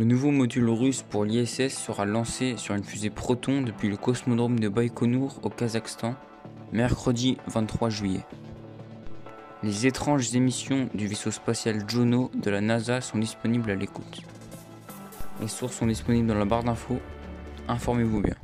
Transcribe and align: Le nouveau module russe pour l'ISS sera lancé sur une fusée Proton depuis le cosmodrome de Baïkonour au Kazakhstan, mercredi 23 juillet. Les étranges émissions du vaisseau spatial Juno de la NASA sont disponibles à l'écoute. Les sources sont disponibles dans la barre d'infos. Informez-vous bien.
Le 0.00 0.06
nouveau 0.06 0.30
module 0.30 0.66
russe 0.70 1.02
pour 1.02 1.26
l'ISS 1.26 1.68
sera 1.68 2.06
lancé 2.06 2.54
sur 2.56 2.74
une 2.74 2.82
fusée 2.82 3.10
Proton 3.10 3.60
depuis 3.60 3.90
le 3.90 3.98
cosmodrome 3.98 4.58
de 4.58 4.70
Baïkonour 4.70 5.38
au 5.42 5.50
Kazakhstan, 5.50 6.14
mercredi 6.72 7.36
23 7.48 7.90
juillet. 7.90 8.24
Les 9.62 9.86
étranges 9.86 10.34
émissions 10.34 10.88
du 10.94 11.06
vaisseau 11.06 11.30
spatial 11.30 11.84
Juno 11.86 12.30
de 12.34 12.48
la 12.48 12.62
NASA 12.62 13.02
sont 13.02 13.18
disponibles 13.18 13.70
à 13.70 13.74
l'écoute. 13.74 14.22
Les 15.42 15.48
sources 15.48 15.76
sont 15.76 15.86
disponibles 15.86 16.28
dans 16.28 16.34
la 16.34 16.46
barre 16.46 16.64
d'infos. 16.64 16.98
Informez-vous 17.68 18.22
bien. 18.22 18.36